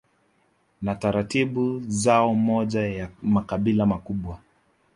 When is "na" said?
0.81-0.95